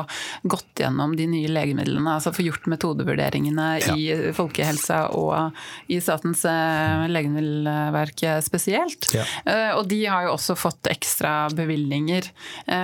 [0.44, 2.18] gått gjennom de nye legemidlene.
[2.18, 3.96] Altså få gjort metodevurderingene ja.
[3.96, 5.56] i folkehelsa og
[5.88, 9.10] i Statens eh, legemiddelverk spesielt.
[9.16, 9.26] Ja.
[9.46, 12.28] Eh, og de har jo også fått ekstra bevilgninger.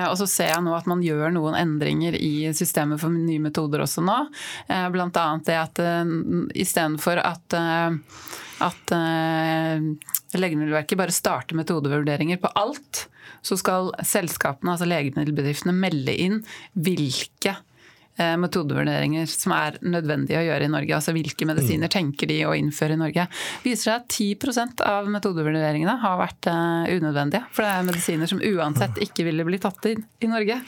[0.10, 3.84] Og så ser jeg nå at man gjør noen endringer i systemet for nye metoder
[3.84, 4.17] også nå.
[4.93, 5.82] Blant annet det at
[6.65, 7.56] istedenfor at
[8.63, 9.83] at uh,
[10.35, 13.05] Legemiddelverket bare starter metodevurderinger på alt,
[13.45, 16.41] så skal selskapene, altså legemiddelbedriftene, melde inn
[16.73, 17.74] hvilke Eh,
[18.17, 20.95] metodevurderinger som er nødvendige å gjøre i Norge.
[20.95, 21.93] Altså hvilke medisiner mm.
[21.93, 23.28] tenker de å innføre i Norge.
[23.63, 27.43] Det viser seg at 10% av metodevurderingene har vært uh, unødvendige.
[27.56, 30.60] For det er medisiner som uansett ikke ville bli tatt inn i Norge.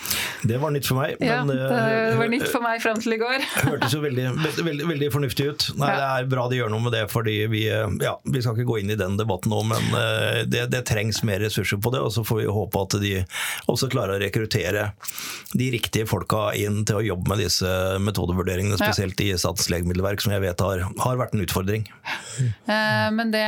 [0.47, 1.15] Det var nytt for meg.
[1.23, 3.45] Ja, det eh, var nytt for meg fram til i går.
[3.69, 5.67] Hørtes jo veldig, veldig, veldig, fornuftig ut.
[5.79, 5.97] Nei, ja.
[5.97, 8.81] Det er bra de gjør noe med det, fordi vi, ja, vi skal ikke gå
[8.83, 9.87] inn i den debatten nå, men
[10.51, 12.03] det, det trengs mer ressurser på det.
[12.03, 13.13] Og så får vi håpe at de
[13.71, 14.91] også klarer å rekruttere
[15.57, 17.69] de riktige folka inn til å jobbe med med disse
[18.01, 21.87] metodevurderingene, spesielt i Statens legemiddelverk, som jeg vet har, har vært en utfordring.
[22.37, 23.45] Eh, men det,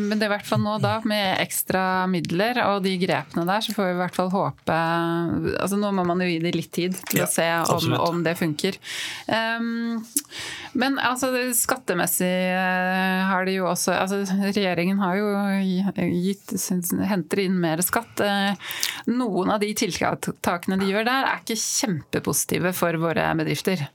[0.00, 3.64] men det er i hvert fall nå, da, med ekstra midler og de grepene der,
[3.64, 6.72] så får vi i hvert fall håpe altså Nå må man jo gi det litt
[6.74, 8.76] tid til ja, å se om, om, det funker.
[9.28, 10.02] Um,
[10.76, 15.30] men altså, skattemessig eh, har de jo også altså, Regjeringen har jo
[15.64, 16.52] gitt,
[17.08, 18.20] henter inn mer skatt.
[18.20, 18.52] Eh,
[19.08, 23.86] noen av de tiltakene de gjør der, er ikke kjempepositive for våre bedrifter.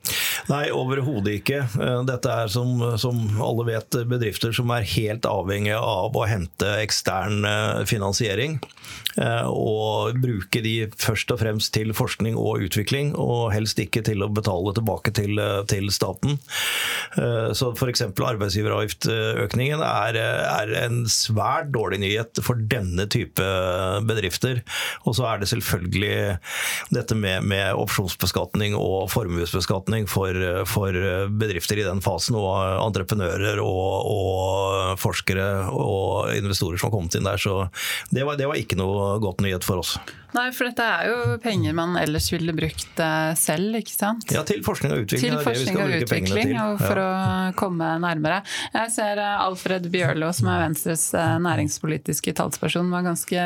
[0.50, 1.62] Nei, overhodet ikke.
[2.08, 7.46] Dette er som, som alle vet bedrifter som er helt avhengige av å hente ekstern
[7.48, 8.60] eh, finansiering.
[9.20, 14.24] Eh, og bruke de først og fremst til forskning og utvikling, og helst ikke til
[14.24, 16.40] å betale tilbake til, eh, til staten.
[17.12, 18.06] Så f.eks.
[18.24, 23.48] arbeidsgiveravgiftøkningen er, er en svært dårlig nyhet for denne type
[24.08, 24.62] bedrifter.
[25.04, 26.38] Og så er det selvfølgelig
[26.96, 30.36] dette med, med opsjonsbeskatning og formuesbeskatning for,
[30.70, 30.96] for
[31.42, 32.58] bedrifter i den fasen, og
[32.88, 37.42] entreprenører og, og, forskere og investorer som har kommet inn der.
[37.42, 37.68] Så
[38.12, 39.96] det var, det var ikke noe godt nyhet for oss.
[40.32, 44.30] Nei, for dette er jo penger man ellers ville brukt eh, selv, ikke sant?
[44.32, 45.34] Ja, til forskning og utvikling.
[45.36, 47.08] Til forskning og utvikling, og for ja.
[47.52, 48.38] å komme nærmere.
[48.72, 53.44] Jeg ser eh, Alfred Bjørlo, som er Venstres eh, næringspolitiske talsperson, var ganske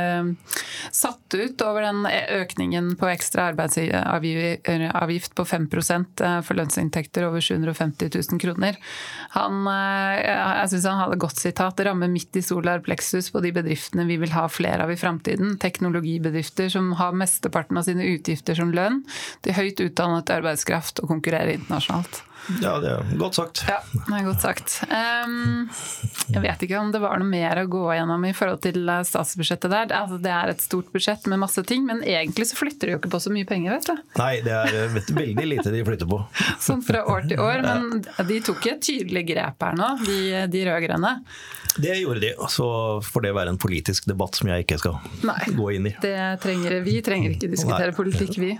[0.94, 2.06] satt ut over den
[2.38, 5.68] økningen på ekstra arbeidsavgift på 5
[6.46, 8.78] for lønnsinntekter over 750 000 kroner.
[9.34, 11.76] Han, jeg syns han hadde godt sitat.
[11.80, 15.00] Det rammer midt i solar plexus på de bedriftene vi vil ha flere av i
[15.00, 15.58] framtiden.
[15.62, 19.02] Teknologibedrifter som har mesteparten av sine utgifter som lønn
[19.46, 22.22] til høyt utdannet arbeidskraft og konkurrerer internasjonalt.
[22.62, 23.64] Ja, det er godt sagt.
[23.70, 24.76] Ja, det er godt sagt.
[24.90, 25.66] Um,
[26.30, 29.02] jeg vet ikke om det var noe mer å gå gjennom i forhold til eh,
[29.08, 29.92] statsbudsjettet der.
[29.98, 33.02] Altså, det er et stort budsjett med masse ting, men egentlig så flytter de jo
[33.02, 34.04] ikke på så mye penger, vet du.
[34.22, 36.22] Nei, det er eh, veldig lite de flytter på.
[36.68, 37.66] sånn fra år til år.
[37.66, 40.20] Men de tok et tydelig grep her nå, de,
[40.54, 41.14] de rød-grønne.
[41.76, 42.68] Det gjorde de, så
[43.04, 44.94] får det være en politisk debatt som jeg ikke skal
[45.28, 45.96] Nei, gå inn i.
[46.00, 47.98] Det trenger, vi trenger ikke diskutere Nei.
[47.98, 48.54] politikk, vi.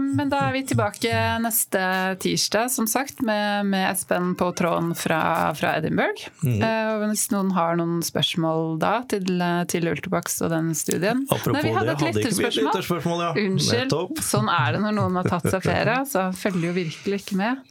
[0.00, 1.12] Men da er vi tilbake
[1.44, 1.84] neste
[2.22, 5.20] tirsdag som sagt, med, med Espen på tråden fra,
[5.58, 6.28] fra Edinburgh.
[6.44, 6.62] Mm.
[6.62, 11.66] Uh, hvis noen har noen spørsmål da til, til Ultibox og den studien Apropos Nei,
[11.68, 13.26] vi hadde det, et lytterspørsmål.
[13.26, 13.34] ja.
[13.34, 13.84] Unnskyld.
[13.86, 14.24] Nettopp.
[14.24, 17.62] Sånn er det når noen har tatt seg ferie, så følger jo virkelig ikke med.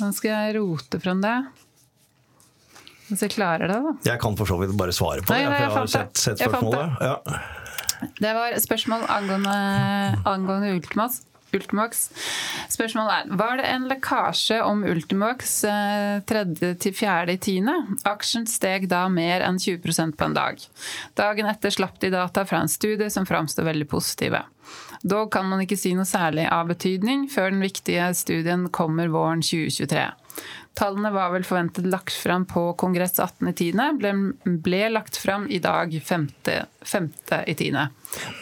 [0.00, 1.36] Nå skal jeg rote fram det.
[3.08, 3.92] Hvis jeg klarer det, da.
[4.08, 6.16] Jeg kan for så vidt bare svare på det, Nei, for jeg, jeg har sett,
[6.18, 7.04] sett spørsmålet.
[7.04, 8.10] Ja.
[8.18, 9.54] Det var spørsmål angående,
[10.28, 11.20] angående Ultimas.
[11.58, 12.08] Ultimax.
[12.72, 15.54] Spørsmålet er var det en lekkasje om Ultimax
[16.30, 17.70] 3.-4.10.
[17.70, 20.66] Eh, Aksjen steg da mer enn 20% på en dag.
[21.18, 24.44] Dagen etter slapp de data fra en studie som framstår veldig positive.
[25.04, 29.44] Dog kan man ikke si noe særlig av betydning før den viktige studien kommer våren
[29.44, 30.06] 2023.
[30.74, 34.12] Tallene var vel forventet lagt fram på kongress 18.10., ble,
[34.64, 37.78] ble lagt fram i dag 5.10.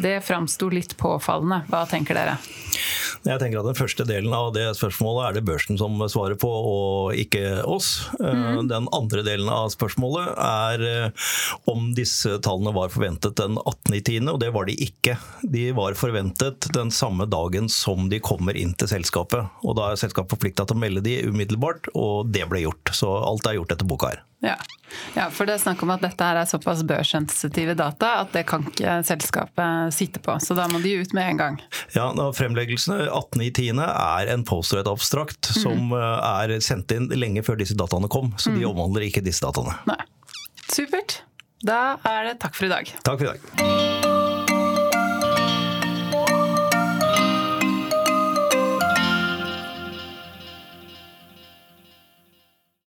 [0.00, 1.62] Det framsto litt påfallende.
[1.68, 2.38] Hva tenker dere?
[3.22, 6.48] Jeg tenker at Den første delen av det spørsmålet er det børsen som svarer på,
[6.48, 8.08] og ikke oss.
[8.18, 8.66] Mm.
[8.70, 11.28] Den andre delen av spørsmålet er eh,
[11.70, 15.16] om disse tallene var forventet den 18.10., og det var de ikke.
[15.54, 19.52] De var forventet den samme dagen som de kommer inn til selskapet.
[19.62, 22.92] og Da er selskapet forplikta til å melde de umiddelbart, og det ble gjort.
[22.94, 24.22] Så alt er gjort etter boka her.
[24.42, 24.56] Ja.
[25.14, 28.42] ja, for det er snakk om at dette her er såpass børssensitive data at det
[28.50, 30.34] kan ikke selskapet sitte på.
[30.42, 31.58] Så da må de ut med en gang.
[31.94, 33.78] Ja, Fremleggelsene 18.10.
[33.86, 35.60] er en post-rate abstrakt mm.
[35.62, 38.32] som eh, er sendt inn lenge før disse dataene kom.
[38.34, 38.72] Så de mm.
[38.72, 39.78] omhandler ikke disse dataene.
[39.90, 40.00] Nei.
[40.72, 41.22] Supert.
[41.62, 42.90] Da er det takk for i dag.
[43.06, 44.21] Takk for i dag.